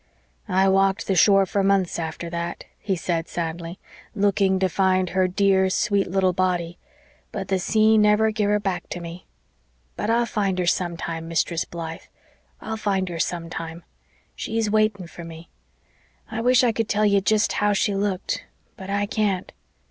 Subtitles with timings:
[0.47, 3.77] "I walked the shore for months after that," he said sadly,
[4.15, 6.79] "looking to find her dear, sweet little body;
[7.31, 9.27] but the sea never give her back to me.
[9.95, 12.01] But I'll find her sometime, Mistress Blythe
[12.61, 13.83] I'll find her sometime.
[14.35, 15.49] She's waiting for me.
[16.31, 18.43] I wish I could tell you jest how she looked,
[18.75, 19.51] but I can't.